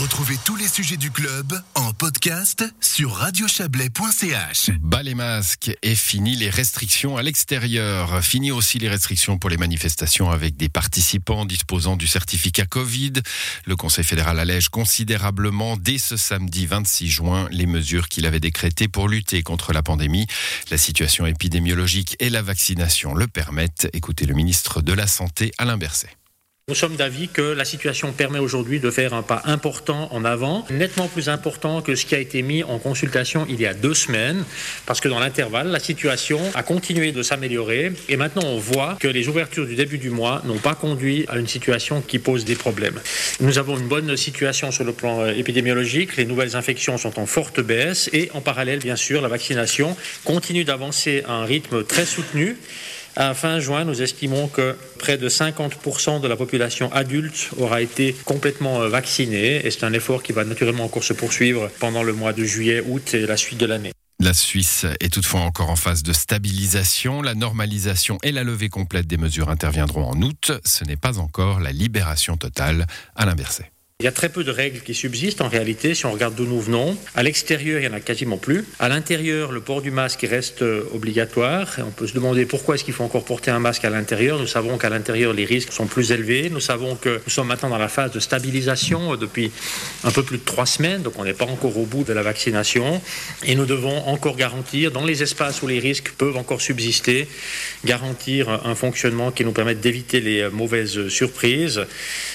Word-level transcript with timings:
Retrouvez 0.00 0.38
tous 0.46 0.56
les 0.56 0.66
sujets 0.66 0.96
du 0.96 1.10
club 1.10 1.60
en 1.74 1.92
podcast 1.92 2.64
sur 2.80 3.12
radiochablais.ch. 3.12 4.70
Bas 4.80 5.02
les 5.02 5.14
masques 5.14 5.76
et 5.82 5.94
fini 5.94 6.36
les 6.36 6.48
restrictions 6.48 7.18
à 7.18 7.22
l'extérieur. 7.22 8.24
Fini 8.24 8.50
aussi 8.50 8.78
les 8.78 8.88
restrictions 8.88 9.36
pour 9.36 9.50
les 9.50 9.58
manifestations 9.58 10.30
avec 10.30 10.56
des 10.56 10.70
participants 10.70 11.44
disposant 11.44 11.96
du 11.96 12.06
certificat 12.06 12.64
Covid. 12.64 13.12
Le 13.66 13.76
Conseil 13.76 14.04
fédéral 14.04 14.38
allège 14.38 14.70
considérablement 14.70 15.76
dès 15.76 15.98
ce 15.98 16.16
samedi 16.16 16.64
26 16.64 17.10
juin 17.10 17.46
les 17.50 17.66
mesures 17.66 18.08
qu'il 18.08 18.24
avait 18.24 18.40
décrétées 18.40 18.88
pour 18.88 19.06
lutter 19.06 19.42
contre 19.42 19.74
la 19.74 19.82
pandémie. 19.82 20.26
La 20.70 20.78
situation 20.78 21.26
épidémiologique 21.26 22.16
et 22.20 22.30
la 22.30 22.40
vaccination 22.40 23.12
le 23.12 23.26
permettent. 23.26 23.90
Écoutez 23.92 24.24
le 24.24 24.32
ministre 24.32 24.80
de 24.80 24.94
la 24.94 25.06
Santé 25.06 25.52
Alain 25.58 25.76
Berset. 25.76 26.08
Nous 26.70 26.76
sommes 26.76 26.94
d'avis 26.94 27.26
que 27.26 27.42
la 27.42 27.64
situation 27.64 28.12
permet 28.12 28.38
aujourd'hui 28.38 28.78
de 28.78 28.92
faire 28.92 29.12
un 29.12 29.24
pas 29.24 29.42
important 29.44 30.08
en 30.12 30.24
avant, 30.24 30.64
nettement 30.70 31.08
plus 31.08 31.28
important 31.28 31.82
que 31.82 31.96
ce 31.96 32.06
qui 32.06 32.14
a 32.14 32.20
été 32.20 32.42
mis 32.42 32.62
en 32.62 32.78
consultation 32.78 33.44
il 33.50 33.60
y 33.60 33.66
a 33.66 33.74
deux 33.74 33.92
semaines, 33.92 34.44
parce 34.86 35.00
que 35.00 35.08
dans 35.08 35.18
l'intervalle, 35.18 35.66
la 35.66 35.80
situation 35.80 36.38
a 36.54 36.62
continué 36.62 37.10
de 37.10 37.24
s'améliorer 37.24 37.90
et 38.08 38.16
maintenant 38.16 38.44
on 38.46 38.58
voit 38.58 38.96
que 39.00 39.08
les 39.08 39.26
ouvertures 39.26 39.66
du 39.66 39.74
début 39.74 39.98
du 39.98 40.10
mois 40.10 40.42
n'ont 40.44 40.58
pas 40.58 40.76
conduit 40.76 41.24
à 41.26 41.38
une 41.38 41.48
situation 41.48 42.02
qui 42.02 42.20
pose 42.20 42.44
des 42.44 42.54
problèmes. 42.54 43.00
Nous 43.40 43.58
avons 43.58 43.76
une 43.76 43.88
bonne 43.88 44.16
situation 44.16 44.70
sur 44.70 44.84
le 44.84 44.92
plan 44.92 45.22
euh, 45.22 45.32
épidémiologique, 45.32 46.16
les 46.18 46.24
nouvelles 46.24 46.54
infections 46.54 46.98
sont 46.98 47.18
en 47.18 47.26
forte 47.26 47.60
baisse 47.60 48.08
et 48.12 48.30
en 48.32 48.42
parallèle, 48.42 48.78
bien 48.78 48.94
sûr, 48.94 49.22
la 49.22 49.28
vaccination 49.28 49.96
continue 50.24 50.62
d'avancer 50.62 51.24
à 51.26 51.32
un 51.32 51.44
rythme 51.44 51.82
très 51.82 52.06
soutenu. 52.06 52.56
À 53.16 53.34
fin 53.34 53.58
juin, 53.58 53.84
nous 53.84 54.02
estimons 54.02 54.48
que 54.48 54.76
près 54.98 55.18
de 55.18 55.28
50% 55.28 56.20
de 56.20 56.28
la 56.28 56.36
population 56.36 56.92
adulte 56.92 57.50
aura 57.58 57.82
été 57.82 58.14
complètement 58.24 58.82
euh, 58.82 58.88
vaccinée 58.88 59.66
et 59.66 59.70
c'est 59.70 59.84
un 59.84 59.92
effort 59.92 60.22
qui 60.22 60.32
va 60.32 60.44
naturellement 60.44 60.84
encore 60.84 61.04
se 61.04 61.12
poursuivre 61.12 61.70
pendant 61.80 62.02
le 62.02 62.12
mois 62.12 62.32
de 62.32 62.44
juillet, 62.44 62.82
août 62.86 63.14
et 63.14 63.26
la 63.26 63.36
suite 63.36 63.58
de 63.58 63.66
l'année. 63.66 63.92
La 64.20 64.34
Suisse 64.34 64.84
est 65.00 65.12
toutefois 65.12 65.40
encore 65.40 65.70
en 65.70 65.76
phase 65.76 66.02
de 66.02 66.12
stabilisation. 66.12 67.22
La 67.22 67.34
normalisation 67.34 68.18
et 68.22 68.32
la 68.32 68.44
levée 68.44 68.68
complète 68.68 69.06
des 69.06 69.16
mesures 69.16 69.48
interviendront 69.48 70.04
en 70.04 70.20
août. 70.20 70.52
Ce 70.64 70.84
n'est 70.84 70.96
pas 70.96 71.18
encore 71.18 71.58
la 71.58 71.72
libération 71.72 72.36
totale. 72.36 72.86
à 73.16 73.34
Berset. 73.34 73.70
Il 74.00 74.04
y 74.04 74.06
a 74.06 74.12
très 74.12 74.30
peu 74.30 74.44
de 74.44 74.50
règles 74.50 74.80
qui 74.80 74.94
subsistent 74.94 75.42
en 75.42 75.48
réalité 75.50 75.94
si 75.94 76.06
on 76.06 76.12
regarde 76.12 76.34
d'où 76.34 76.46
nous 76.46 76.58
venons. 76.58 76.96
À 77.14 77.22
l'extérieur, 77.22 77.80
il 77.80 77.86
n'y 77.86 77.94
en 77.94 77.96
a 77.98 78.00
quasiment 78.00 78.38
plus. 78.38 78.64
À 78.78 78.88
l'intérieur, 78.88 79.52
le 79.52 79.60
port 79.60 79.82
du 79.82 79.90
masque 79.90 80.26
reste 80.26 80.62
euh, 80.62 80.84
obligatoire. 80.94 81.76
On 81.80 81.90
peut 81.90 82.06
se 82.06 82.14
demander 82.14 82.46
pourquoi 82.46 82.76
est-ce 82.76 82.84
qu'il 82.84 82.94
faut 82.94 83.04
encore 83.04 83.26
porter 83.26 83.50
un 83.50 83.58
masque 83.58 83.84
à 83.84 83.90
l'intérieur. 83.90 84.38
Nous 84.38 84.46
savons 84.46 84.78
qu'à 84.78 84.88
l'intérieur, 84.88 85.34
les 85.34 85.44
risques 85.44 85.74
sont 85.74 85.86
plus 85.86 86.12
élevés. 86.12 86.48
Nous 86.48 86.60
savons 86.60 86.96
que 86.96 87.20
nous 87.26 87.30
sommes 87.30 87.48
maintenant 87.48 87.68
dans 87.68 87.76
la 87.76 87.90
phase 87.90 88.12
de 88.12 88.20
stabilisation 88.20 89.12
euh, 89.12 89.16
depuis 89.18 89.52
un 90.02 90.10
peu 90.10 90.22
plus 90.22 90.38
de 90.38 90.44
trois 90.44 90.64
semaines, 90.64 91.02
donc 91.02 91.18
on 91.18 91.24
n'est 91.24 91.34
pas 91.34 91.44
encore 91.44 91.76
au 91.76 91.84
bout 91.84 92.02
de 92.02 92.14
la 92.14 92.22
vaccination. 92.22 93.02
Et 93.44 93.54
nous 93.54 93.66
devons 93.66 94.08
encore 94.08 94.36
garantir, 94.36 94.92
dans 94.92 95.04
les 95.04 95.22
espaces 95.22 95.60
où 95.60 95.66
les 95.66 95.78
risques 95.78 96.12
peuvent 96.16 96.38
encore 96.38 96.62
subsister, 96.62 97.28
garantir 97.84 98.48
un 98.64 98.74
fonctionnement 98.74 99.30
qui 99.30 99.44
nous 99.44 99.52
permette 99.52 99.82
d'éviter 99.82 100.22
les 100.22 100.40
euh, 100.40 100.50
mauvaises 100.50 101.08
surprises. 101.08 101.82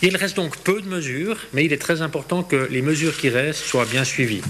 Il 0.00 0.16
reste 0.16 0.36
donc 0.36 0.56
peu 0.56 0.80
de 0.80 0.88
mesures 0.88 1.36
mais 1.52 1.64
il 1.64 1.72
est 1.72 1.80
très 1.80 2.02
important 2.02 2.42
que 2.42 2.68
les 2.70 2.82
mesures 2.82 3.16
qui 3.16 3.28
restent 3.28 3.64
soient 3.64 3.84
bien 3.84 4.04
suivies. 4.04 4.42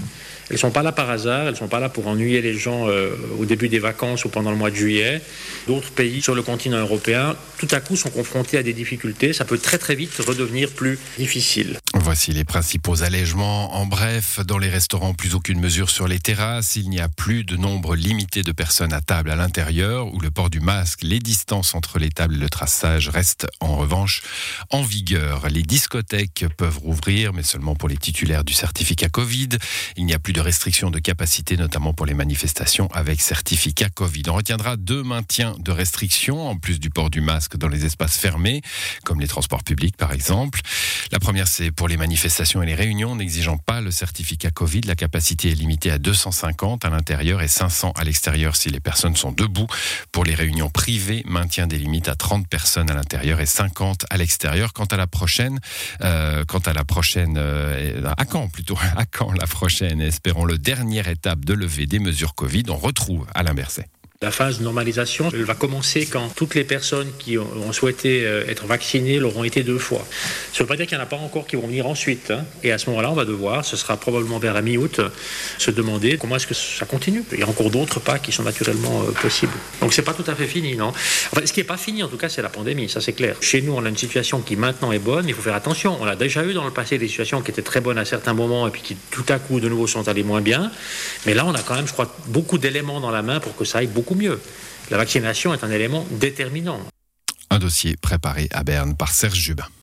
Elles 0.51 0.55
ne 0.55 0.59
sont 0.59 0.71
pas 0.71 0.83
là 0.83 0.91
par 0.91 1.09
hasard, 1.09 1.43
elles 1.43 1.53
ne 1.53 1.57
sont 1.57 1.69
pas 1.69 1.79
là 1.79 1.87
pour 1.87 2.07
ennuyer 2.07 2.41
les 2.41 2.57
gens 2.57 2.89
euh, 2.89 3.15
au 3.39 3.45
début 3.45 3.69
des 3.69 3.79
vacances 3.79 4.25
ou 4.25 4.29
pendant 4.29 4.51
le 4.51 4.57
mois 4.57 4.69
de 4.69 4.75
juillet. 4.75 5.21
D'autres 5.65 5.91
pays 5.91 6.21
sur 6.21 6.35
le 6.35 6.41
continent 6.41 6.79
européen, 6.79 7.37
tout 7.57 7.69
à 7.71 7.79
coup, 7.79 7.95
sont 7.95 8.09
confrontés 8.09 8.57
à 8.57 8.63
des 8.63 8.73
difficultés. 8.73 9.31
Ça 9.31 9.45
peut 9.45 9.57
très 9.57 9.77
très 9.77 9.95
vite 9.95 10.11
redevenir 10.27 10.71
plus 10.71 10.99
difficile. 11.17 11.79
Voici 11.93 12.33
les 12.33 12.43
principaux 12.43 13.01
allègements. 13.01 13.75
En 13.75 13.85
bref, 13.85 14.41
dans 14.45 14.57
les 14.57 14.67
restaurants, 14.67 15.13
plus 15.13 15.35
aucune 15.35 15.61
mesure 15.61 15.89
sur 15.89 16.09
les 16.09 16.19
terrasses. 16.19 16.75
Il 16.75 16.89
n'y 16.89 16.99
a 16.99 17.07
plus 17.07 17.45
de 17.45 17.55
nombre 17.55 17.95
limité 17.95 18.43
de 18.43 18.51
personnes 18.51 18.91
à 18.91 18.99
table 18.99 19.31
à 19.31 19.37
l'intérieur, 19.37 20.13
où 20.13 20.19
le 20.19 20.31
port 20.31 20.49
du 20.49 20.59
masque, 20.59 20.99
les 21.01 21.19
distances 21.19 21.75
entre 21.75 21.97
les 21.97 22.09
tables 22.09 22.35
et 22.35 22.39
le 22.39 22.49
traçage 22.49 23.07
restent 23.07 23.47
en 23.61 23.77
revanche 23.77 24.21
en 24.69 24.81
vigueur. 24.81 25.47
Les 25.47 25.63
discothèques 25.63 26.43
peuvent 26.57 26.79
rouvrir, 26.79 27.31
mais 27.31 27.43
seulement 27.43 27.75
pour 27.75 27.87
les 27.87 27.95
titulaires 27.95 28.43
du 28.43 28.53
certificat 28.53 29.07
Covid. 29.07 29.49
Il 29.95 30.05
n'y 30.05 30.13
a 30.13 30.19
plus 30.19 30.33
de 30.33 30.40
restrictions 30.41 30.89
de 30.89 30.99
capacité, 30.99 31.57
notamment 31.57 31.93
pour 31.93 32.05
les 32.05 32.13
manifestations 32.13 32.87
avec 32.93 33.21
certificat 33.21 33.89
Covid. 33.89 34.23
On 34.27 34.33
retiendra 34.33 34.77
deux 34.77 35.03
maintiens 35.03 35.55
de 35.59 35.71
restrictions, 35.71 36.47
en 36.47 36.57
plus 36.57 36.79
du 36.79 36.89
port 36.89 37.09
du 37.09 37.21
masque 37.21 37.57
dans 37.57 37.67
les 37.67 37.85
espaces 37.85 38.17
fermés, 38.17 38.61
comme 39.03 39.19
les 39.19 39.27
transports 39.27 39.63
publics 39.63 39.97
par 39.97 40.11
exemple. 40.11 40.61
La 41.11 41.19
première, 41.19 41.47
c'est 41.47 41.71
pour 41.71 41.87
les 41.87 41.97
manifestations 41.97 42.63
et 42.63 42.65
les 42.65 42.75
réunions 42.75 43.15
n'exigeant 43.15 43.57
pas 43.57 43.81
le 43.81 43.91
certificat 43.91 44.51
Covid. 44.51 44.81
La 44.81 44.95
capacité 44.95 45.51
est 45.51 45.55
limitée 45.55 45.91
à 45.91 45.97
250 45.97 46.85
à 46.85 46.89
l'intérieur 46.89 47.41
et 47.41 47.47
500 47.47 47.93
à 47.95 48.03
l'extérieur 48.03 48.55
si 48.55 48.69
les 48.69 48.79
personnes 48.79 49.15
sont 49.15 49.31
debout. 49.31 49.67
Pour 50.11 50.23
les 50.23 50.35
réunions 50.35 50.69
privées, 50.69 51.23
maintien 51.25 51.67
des 51.67 51.77
limites 51.77 52.07
à 52.07 52.15
30 52.15 52.47
personnes 52.47 52.89
à 52.89 52.93
l'intérieur 52.93 53.39
et 53.41 53.45
50 53.45 54.05
à 54.09 54.17
l'extérieur. 54.17 54.73
Quant 54.73 54.85
à 54.85 54.97
la 54.97 55.07
prochaine, 55.07 55.59
euh, 56.01 56.45
quant 56.45 56.59
à 56.59 56.73
la 56.73 56.85
prochaine, 56.85 57.35
euh, 57.37 58.01
à 58.17 58.25
quand 58.25 58.47
plutôt, 58.47 58.77
à 58.95 59.05
quand 59.05 59.31
la 59.33 59.47
prochaine, 59.47 60.01
espérons 60.01 60.30
le 60.39 60.57
dernière 60.57 61.07
étape 61.07 61.45
de 61.45 61.53
levée 61.53 61.85
des 61.85 61.99
mesures 61.99 62.35
Covid. 62.35 62.63
On 62.69 62.77
retrouve 62.77 63.27
Alain 63.35 63.53
Berset. 63.53 63.89
La 64.23 64.29
phase 64.29 64.59
de 64.59 64.63
normalisation, 64.63 65.31
va 65.33 65.55
commencer 65.55 66.05
quand 66.05 66.29
toutes 66.35 66.53
les 66.53 66.63
personnes 66.63 67.09
qui 67.17 67.39
ont 67.39 67.73
souhaité 67.73 68.23
euh, 68.23 68.47
être 68.47 68.67
vaccinées 68.67 69.17
l'auront 69.17 69.43
été 69.43 69.63
deux 69.63 69.79
fois. 69.79 70.05
Ça 70.53 70.57
ne 70.57 70.59
veut 70.59 70.67
pas 70.67 70.75
dire 70.75 70.85
qu'il 70.85 70.95
n'y 70.95 71.01
en 71.01 71.05
a 71.07 71.09
pas 71.09 71.15
encore 71.15 71.47
qui 71.47 71.55
vont 71.55 71.65
venir 71.65 71.87
ensuite. 71.87 72.29
Hein. 72.29 72.45
Et 72.61 72.71
à 72.71 72.77
ce 72.77 72.87
moment-là, 72.91 73.09
on 73.09 73.15
va 73.15 73.25
devoir, 73.25 73.65
ce 73.65 73.75
sera 73.75 73.97
probablement 73.97 74.37
vers 74.37 74.53
la 74.53 74.61
mi-août, 74.61 75.01
se 75.57 75.71
demander 75.71 76.19
comment 76.19 76.35
est-ce 76.35 76.45
que 76.45 76.53
ça 76.53 76.85
continue. 76.85 77.23
Il 77.31 77.39
y 77.39 77.41
a 77.41 77.47
encore 77.47 77.71
d'autres 77.71 77.99
pas 77.99 78.19
qui 78.19 78.31
sont 78.31 78.43
naturellement 78.43 79.01
euh, 79.01 79.11
possibles. 79.11 79.53
Donc 79.81 79.91
c'est 79.91 80.03
pas 80.03 80.13
tout 80.13 80.25
à 80.27 80.35
fait 80.35 80.45
fini, 80.45 80.75
non 80.75 80.93
Ce 81.43 81.51
qui 81.51 81.61
n'est 81.61 81.63
pas 81.63 81.77
fini, 81.77 82.03
en 82.03 82.07
tout 82.07 82.17
cas, 82.17 82.29
c'est 82.29 82.43
la 82.43 82.49
pandémie, 82.49 82.89
ça 82.89 83.01
c'est 83.01 83.13
clair. 83.13 83.37
Chez 83.41 83.63
nous, 83.63 83.73
on 83.73 83.83
a 83.83 83.89
une 83.89 83.97
situation 83.97 84.41
qui 84.41 84.55
maintenant 84.55 84.91
est 84.91 84.99
bonne, 84.99 85.27
il 85.27 85.33
faut 85.33 85.41
faire 85.41 85.55
attention. 85.55 85.97
On 85.99 86.05
a 86.05 86.15
déjà 86.15 86.45
eu 86.45 86.53
dans 86.53 86.65
le 86.65 86.71
passé 86.71 86.99
des 86.99 87.07
situations 87.07 87.41
qui 87.41 87.49
étaient 87.49 87.63
très 87.63 87.81
bonnes 87.81 87.97
à 87.97 88.05
certains 88.05 88.35
moments 88.35 88.67
et 88.67 88.69
puis 88.69 88.83
qui 88.83 88.95
tout 89.09 89.25
à 89.29 89.39
coup 89.39 89.59
de 89.59 89.67
nouveau 89.67 89.87
sont 89.87 90.07
allées 90.07 90.21
moins 90.21 90.41
bien. 90.41 90.71
Mais 91.25 91.33
là, 91.33 91.43
on 91.47 91.55
a 91.55 91.61
quand 91.63 91.73
même, 91.73 91.87
je 91.87 91.93
crois, 91.93 92.15
beaucoup 92.27 92.59
d'éléments 92.59 92.99
dans 92.99 93.09
la 93.09 93.23
main 93.23 93.39
pour 93.39 93.55
que 93.55 93.65
ça 93.65 93.79
aille 93.79 93.87
mieux. 94.15 94.39
La 94.89 94.97
vaccination 94.97 95.53
est 95.53 95.63
un 95.63 95.71
élément 95.71 96.05
déterminant. 96.11 96.79
Un 97.49 97.59
dossier 97.59 97.95
préparé 97.97 98.47
à 98.51 98.63
Berne 98.63 98.95
par 98.95 99.11
Serge 99.11 99.39
Jubin. 99.39 99.65